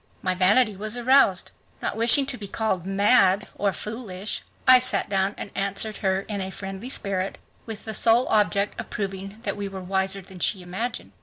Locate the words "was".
0.75-0.97